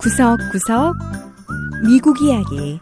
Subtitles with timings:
[0.00, 0.96] 구석구석
[1.86, 2.80] 미국 이야기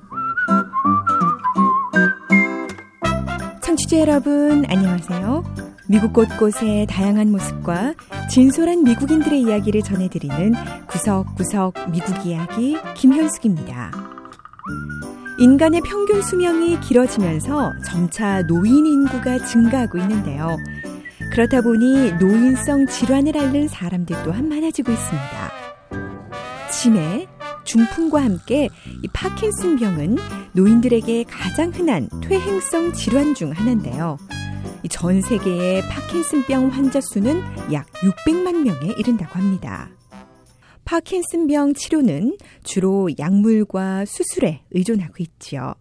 [3.62, 5.42] 청취자 여러분 안녕하세요.
[5.88, 7.94] 미국 곳곳의 다양한 모습과
[8.28, 10.54] 진솔한 미국인들의 이야기를 전해드리는
[10.88, 13.90] 구석구석 미국 이야기 김현숙입니다.
[15.38, 20.56] 인간의 평균 수명이 길어지면서 점차 노인 인구가 증가하고 있는데요.
[21.32, 25.52] 그렇다 보니 노인성 질환을 앓는 사람들 또한 많아지고 있습니다.
[26.70, 27.26] 치매,
[27.64, 28.68] 중풍과 함께
[29.02, 30.18] 이 파킨슨 병은
[30.52, 34.18] 노인들에게 가장 흔한 퇴행성 질환 중 하나인데요.
[34.90, 37.40] 전 세계의 파킨슨병 환자 수는
[37.72, 39.88] 약 600만 명에 이른다고 합니다.
[40.84, 45.76] 파킨슨병 치료는 주로 약물과 수술에 의존하고 있지요.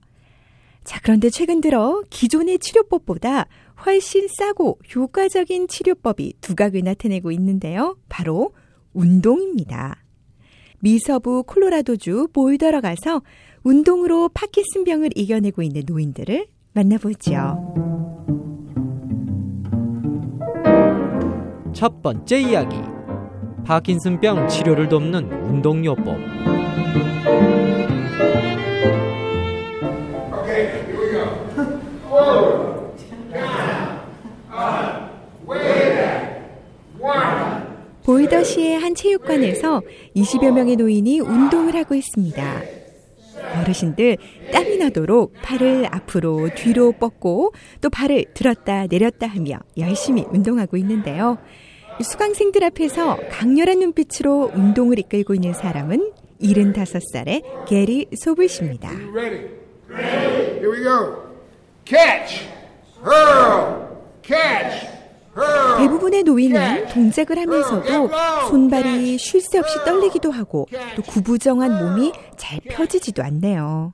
[0.83, 3.47] 자, 그런데 최근 들어 기존의 치료법보다
[3.85, 7.97] 훨씬 싸고 효과적인 치료법이 두각을 나타내고 있는데요.
[8.09, 8.53] 바로
[8.93, 10.03] 운동입니다.
[10.79, 13.21] 미서부 콜로라도주 보이더러 가서
[13.63, 17.31] 운동으로 파킨슨병을 이겨내고 있는 노인들을 만나보죠.
[21.73, 22.75] 첫 번째 이야기.
[23.65, 27.20] 파킨슨병 치료를 돕는 운동요법.
[38.03, 39.81] 보이더시의 한 체육관에서
[40.15, 42.61] 20여 명의 노인이 운동을 하고 있습니다.
[43.59, 44.17] 어르신들
[44.51, 51.37] 땀이 나도록 팔을 앞으로 뒤로 뻗고 또 발을 들었다 내렸다 하며 열심히 운동하고 있는데요.
[52.01, 58.07] 수강생들 앞에서 강렬한 눈빛으로 운동을 이끌고 있는 사람은 75살의 게리
[63.03, 63.87] hurl,
[64.23, 64.90] catch,
[65.77, 68.09] 대부분의 노인은 동작을 하면서도
[68.49, 73.93] 손발이 쉴 새 없이 떨리기도 하고 또 구부정한 몸이 잘 펴지지도 않네요.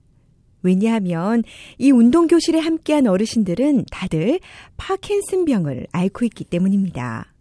[0.63, 1.43] 왜냐하면
[1.77, 4.39] 이 운동교실에 함께한 어르신들은 다들
[4.77, 7.33] 파킨슨병을 앓고 있기 때문입니다.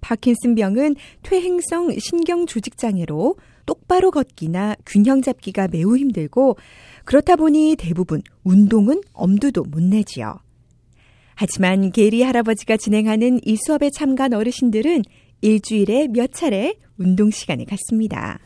[0.00, 3.36] 파킨슨병은 퇴행성 신경조직장애로
[3.66, 6.56] 똑바로 걷기나 균형 잡기가 매우 힘들고
[7.04, 10.40] 그렇다 보니 대부분 운동은 엄두도 못 내지요.
[11.42, 15.02] 하지만 게리 할아버지가 진행하는 이 수업에 참가한 어르신들은
[15.40, 18.38] 일주일에 몇 차례 운동 시간을 갖습니다.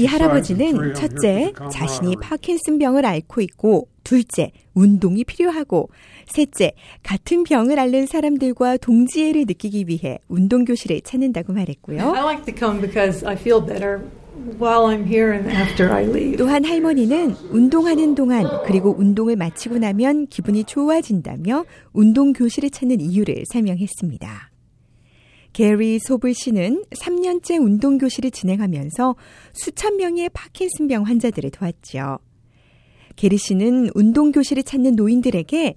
[0.00, 5.88] 이 할아버지는 첫째, 자신이 파킨슨 병을 앓고 있고, 둘째, 운동이 필요하고,
[6.28, 6.70] 셋째,
[7.02, 11.98] 같은 병을 앓는 사람들과 동지애를 느끼기 위해 운동교실을 찾는다고 말했고요.
[16.36, 24.50] 또한 할머니는 운동하는 동안 그리고 운동을 마치고 나면 기분이 좋아진다며 운동 교실을 찾는 이유를 설명했습니다.
[25.52, 29.16] 게리 소블 씨는 3년째 운동 교실을 진행하면서
[29.52, 32.18] 수천 명의 파킨슨병 환자들을 도왔죠.
[33.16, 35.76] 게리 씨는 운동 교실을 찾는 노인들에게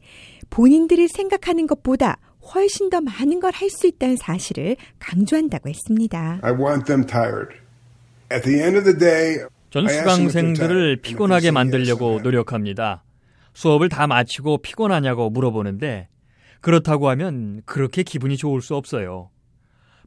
[0.49, 2.17] 본인들이 생각하는 것보다
[2.53, 6.39] 훨씬 더 많은 걸 할 수 있다는 사실을 강조한다고 했습니다.
[6.43, 7.62] I want them tired.
[9.69, 13.03] 전 수강생들을 피곤하게 만들려고 노력합니다.
[13.53, 16.07] 수업을 다 마치고 피곤하냐고 물어보는데
[16.61, 19.29] 그렇다고 하면 그렇게 기분이 좋을 수 없어요.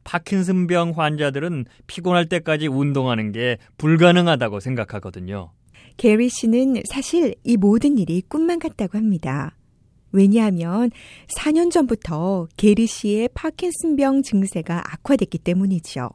[0.03, 5.51] 파킨슨병 환자들은 피곤할 때까지 운동하는 게 불가능하다고 생각하거든요.
[5.97, 9.57] 게리 씨는 사실 이 모든 일이 꿈만 같다고 합니다.
[10.11, 10.91] 왜냐하면
[11.35, 16.09] 4년 전부터 게리 씨의 파킨슨병 증세가 악화됐기 때문이죠.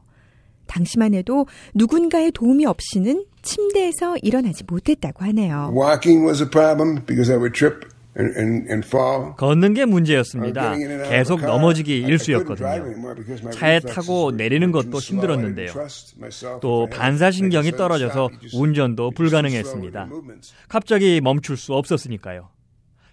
[0.73, 1.45] 당시만 해도
[1.75, 5.73] 누군가의 도움이 없이는 침대에서 일어나지 못했다고 하네요.
[5.75, 7.87] Walking was a problem because I would trip
[9.37, 10.75] 걷는 게 문제였습니다.
[11.09, 13.49] 계속 넘어지기 일수였거든요.
[13.51, 15.73] 차에 타고 내리는 것도 힘들었는데요.
[16.61, 20.09] 또 반사신경이 떨어져서 운전도 불가능했습니다.
[20.67, 22.49] 갑자기 멈출 수 없었으니까요.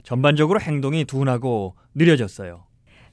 [0.03, 2.65] 전반적으로 행동이 둔하고 느려졌어요.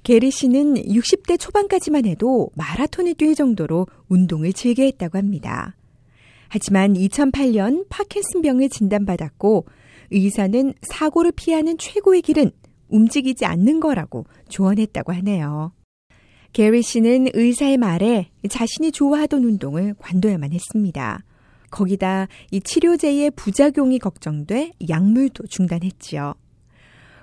[0.07, 5.75] 게리 씨는 60대 초반까지만 해도 마라톤을 뛸 정도로 운동을 즐겨 했다고 합니다.
[6.47, 9.65] 하지만 2008년 파킨슨병을 진단받았고
[10.11, 12.51] 의사는 사고를 피하는 최고의 길은
[12.87, 15.73] 움직이지 않는 거라고 조언했다고 하네요.
[16.53, 21.25] 게리 씨는 의사의 말에 자신이 좋아하던 운동을 관둬야만 했습니다.
[21.69, 26.33] 거기다 이 치료제의 부작용이 걱정돼 약물도 중단했지요.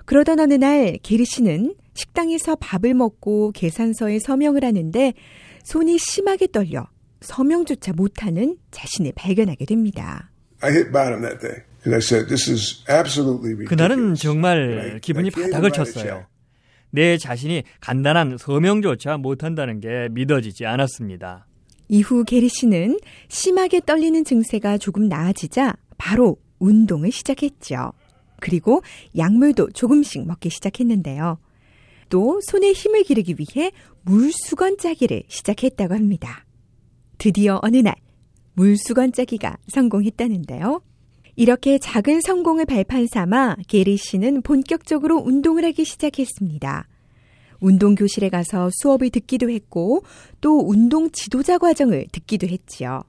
[0.05, 5.13] 그러던 어느 날 게리 씨는 식당에서 밥을 먹고 계산서에 서명을 하는데
[5.63, 6.87] 손이 심하게 떨려
[7.21, 10.29] 서명조차 못하는 자신을 발견하게 됩니다.
[13.67, 16.25] 그날은 정말 기분이 바닥을 쳤어요.
[16.91, 21.47] 내 자신이 간단한 서명조차 못한다는 게 믿어지지 않았습니다.
[21.87, 27.91] 이후 게리 씨는 심하게 떨리는 증세가 조금 나아지자 바로 운동을 시작했죠.
[28.39, 28.81] 그리고
[29.17, 31.37] 약물도 조금씩 먹기 시작했는데요.
[32.09, 33.71] 또 손에 힘을 기르기 위해
[34.03, 36.45] 물수건 짜기를 시작했다고 합니다.
[37.17, 37.95] 드디어 어느 날
[38.53, 40.81] 물수건 짜기가 성공했다는데요.
[41.35, 46.87] 이렇게 작은 성공을 발판 삼아 게리 씨는 본격적으로 운동을 하기 시작했습니다.
[47.59, 50.03] 운동 교실에 가서 수업을 듣기도 했고
[50.39, 53.03] 또 운동 지도자 과정을 듣기도 했지요.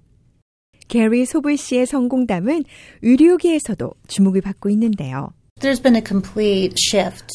[0.89, 2.65] 게리 소블 씨의 성공담은
[3.03, 5.31] 의료계에서도 주목을 받고 있는데요.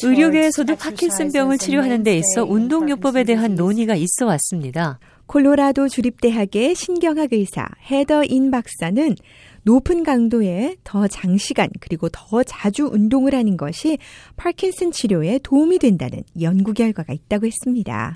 [0.04, 5.00] 의료계에서도 파킨슨병을 치료하는 데 있어 운동요법에 대한 논의가 있어 왔습니다.
[5.26, 9.16] 콜로라도 주립대학의 신경학 의사 헤더 인 박사는
[9.64, 13.98] 높은 강도에 더 장시간 그리고 더 자주 운동을 하는 것이
[14.36, 18.14] 파킨슨 치료에 도움이 된다는 연구 결과가 있다고 했습니다.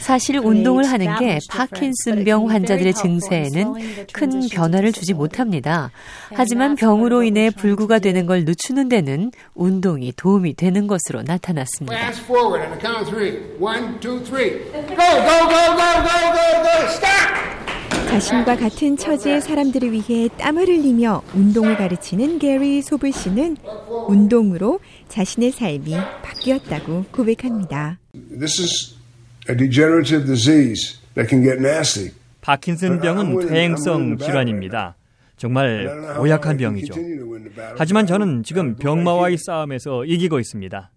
[0.00, 3.74] 사실 운동을 하는 게 파킨슨병 환자들의 증세에는
[4.12, 5.90] 큰 변화를 주지 못합니다.
[6.32, 12.12] 하지만 병으로 인해 불구가 되는 걸 늦추는 데는 운동이 도움이 되는 것으로 나타났습니다.
[18.12, 23.56] 자신과 같은 처지의 사람들을 위해 땀을 흘리며 운동을 가르치는 게리 소블 씨는
[24.06, 27.98] 운동으로 자신의 삶이 바뀌었다고 고백합니다.
[32.42, 34.94] 파킨슨 병은 퇴행성 질환입니다.
[35.38, 36.92] 정말 고약한 병이죠.
[37.78, 40.90] 하지만 저는 지금 병마와의 싸움에서 이기고 있습니다.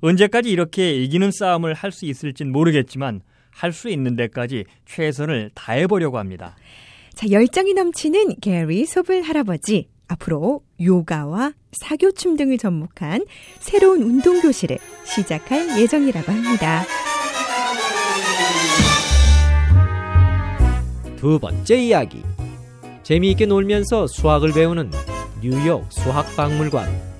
[0.00, 3.20] 언제까지 이렇게 이기는 싸움을 할 수 있을진 모르겠지만
[3.52, 6.56] 할 수 있는 데까지 최선을 다해보려고 합니다.
[7.14, 9.88] 자, 열정이 넘치는 게리 소블 할아버지.
[10.08, 13.24] 앞으로 요가와 사교춤 등을 접목한
[13.60, 16.82] 새로운 운동 교실을 시작할 예정이라고 합니다.
[21.16, 22.22] 두 번째 이야기.
[23.04, 24.90] 재미있게 놀면서 수학을 배우는
[25.40, 27.11] 뉴욕 수학박물관.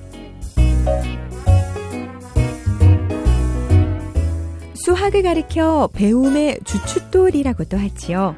[5.03, 8.37] 수학을 가리켜 배움의 주춧돌이라고도 하지요.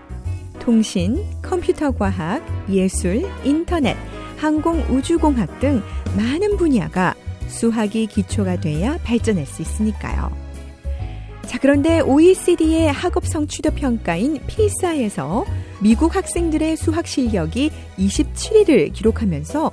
[0.58, 3.96] 통신, 컴퓨터 과학, 예술, 인터넷,
[4.38, 5.84] 항공 우주공학 등
[6.18, 7.14] 많은 분야가
[7.48, 10.32] 수학이 기초가 돼야 발전할 수 있으니까요.
[11.46, 15.46] 자, 그런데 OECD의 학업 성취도 평가인 피사에서
[15.82, 17.70] 미국 학생들의 수학 실력이
[18.00, 19.72] 27위를 기록하면서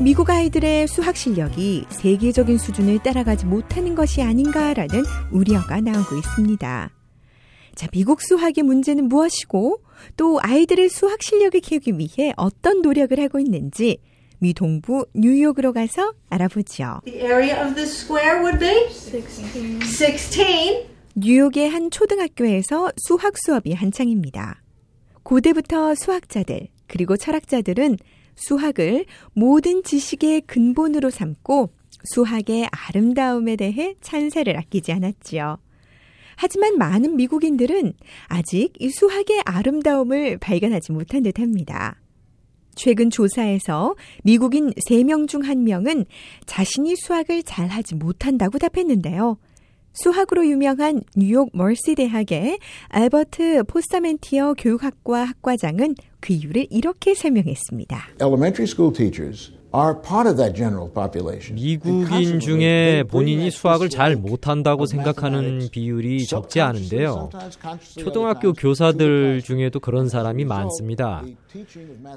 [0.00, 5.02] 미국 아이들의 수학 실력이 세계적인 수준을 따라가지 못하는 것이 아닌가라는
[5.32, 6.90] 우려가 나오고 있습니다.
[7.74, 9.82] 자, 미국 수학의 문제는 무엇이고
[10.16, 13.98] 또 아이들의 수학 실력을 키우기 위해 어떤 노력을 하고 있는지
[14.38, 17.00] 미 동부 뉴욕으로 가서 알아보죠.
[21.16, 24.62] 뉴욕의 한 초등학교에서 수학 수업이 한창입니다.
[25.24, 27.98] 고대부터 수학자들 그리고 철학자들은
[28.38, 29.04] 수학을
[29.34, 31.70] 모든 지식의 근본으로 삼고
[32.14, 35.58] 수학의 아름다움에 대해 찬사를 아끼지 않았지요.
[36.36, 37.94] 하지만 많은 미국인들은
[38.26, 42.00] 아직 이 수학의 아름다움을 발견하지 못한 듯 합니다.
[42.76, 46.06] 최근 조사에서 미국인 3명 중 1명은
[46.46, 49.36] 자신이 수학을 잘하지 못한다고 답했는데요.
[49.94, 58.08] 수학으로 유명한 뉴욕 멀시 대학의 알버트 포스타멘티어 교육학과 학과장은 그 이유를 이렇게 설명했습니다.
[61.52, 67.28] 미국인 중에 본인이 수학을 잘 못한다고 생각하는 비율이 적지 않은데요.
[67.98, 71.22] 초등학교 교사들 중에도 그런 사람이 많습니다.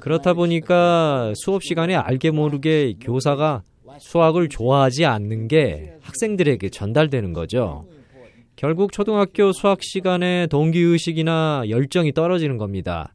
[0.00, 3.62] 그렇다 보니까 수업 시간에 알게 모르게 교사가
[3.98, 7.86] 수학을 좋아하지 않는 게 학생들에게 전달되는 거죠.
[8.56, 13.12] 결국 초등학교 수학 시간에 동기의식이나 열정이 떨어지는 겁니다.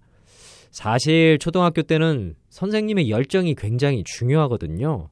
[0.71, 5.09] 사실 초등학교 때는 선생님의 열정이 굉장히 중요하거든요.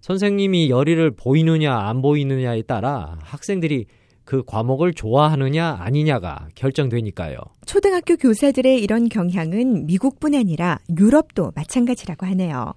[0.00, 3.86] 선생님이 열의를 보이느냐 안 보이느냐에 따라 학생들이
[4.24, 7.38] 그 과목을 좋아하느냐 아니냐가 결정되니까요.
[7.64, 12.74] 초등학교 교사들의 이런 경향은 미국뿐 아니라 유럽도 마찬가지라고 하네요.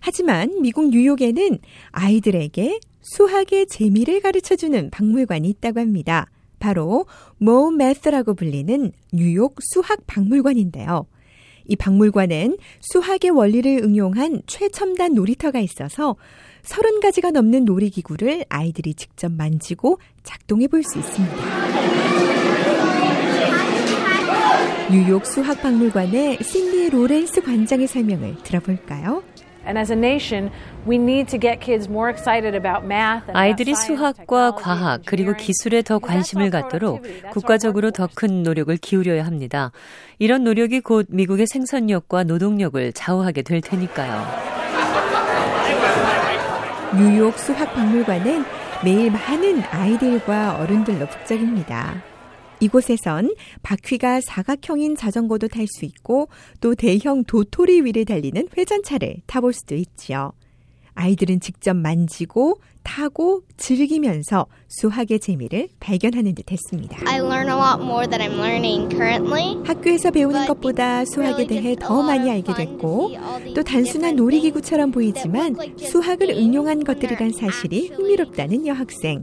[0.00, 1.58] 하지만 미국 뉴욕에는
[1.92, 6.26] 아이들에게 수학의 재미를 가르쳐 주는 박물관이 있다고 합니다.
[6.58, 7.06] 바로
[7.38, 11.06] 모 매스라고 불리는 뉴욕 수학 박물관인데요.
[11.66, 16.16] 이 박물관엔 수학의 원리를 응용한 최첨단 놀이터가 있어서
[16.62, 21.36] 30가지가 넘는 놀이기구를 아이들이 직접 만지고 작동해 볼 수 있습니다.
[24.90, 29.22] 뉴욕 수학박물관의 신디 로렌스 관장의 설명을 들어볼까요?
[33.32, 39.72] 아이들이 수학과 과학 그리고 기술에 더 관심을 갖도록 국가적으로 더 큰 노력을 기울여야 합니다.
[40.18, 44.24] 이런 노력이 곧 미국의 생산력과 노동력을 좌우하게 될 테니까요.
[46.96, 48.44] 뉴욕 수학박물관은
[48.84, 52.13] 매일 많은 아이들과 어른들로 북적입니다.
[52.64, 56.28] 이곳에선 바퀴가 사각형인 자전거도 탈 수 있고
[56.60, 60.32] 또 대형 도토리 위를 달리는 회전차를 타볼 수도 있지요.
[60.94, 66.98] 아이들은 직접 만지고 타고 즐기면서 수학의 재미를 발견하는 듯 했습니다.
[69.64, 73.12] 학교에서 배우는 것보다 수학에 대해 더 많이 알게 됐고
[73.54, 79.22] 또 단순한 놀이기구처럼 보이지만 수학을 응용한 것들이란 사실이 흥미롭다는 여학생.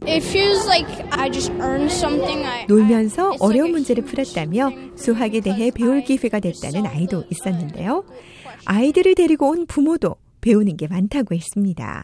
[2.67, 8.03] 놀면서 어려운 문제를 풀었다며 수학에 대해 배울 기회가 됐다는 아이도 있었는데요.
[8.65, 12.03] 아이들을 데리고 온 부모도 배우는 게 많다고 했습니다.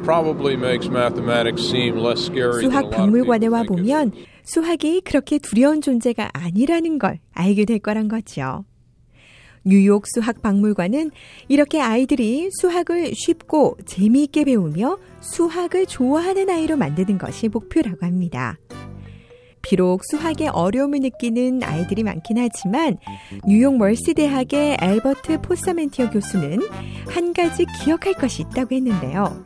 [2.62, 4.12] 수학 박물관에 와 보면
[4.44, 8.64] 수학이 그렇게 두려운 존재가 아니라는 걸 알게 될 거란 거죠.
[9.66, 11.12] 뉴욕 수학 박물관은
[11.50, 18.58] 이렇게 아이들이 수학을 쉽고 재미있게 배우며 수학을 좋아하는 아이로 만드는 것이 목표라고 합니다.
[19.68, 22.98] 비록 수학에 어려움을 느끼는 아이들이 많긴 하지만
[23.46, 26.62] 뉴욕 멀시 대학의 앨버트 포사멘티어 교수는
[27.10, 29.46] 한 가지 기억할 것이 있다고 했는데요.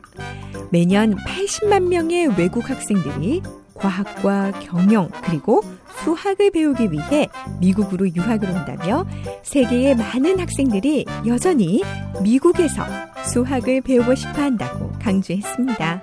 [0.70, 3.42] 매년 80만 명의 외국 학생들이
[3.74, 5.60] 과학과 경영 그리고
[6.04, 7.28] 수학을 배우기 위해
[7.60, 9.04] 미국으로 유학을 온다며
[9.42, 11.82] 세계의 많은 학생들이 여전히
[12.22, 12.84] 미국에서
[13.24, 16.02] 수학을 배우고 싶어 한다고 강조했습니다.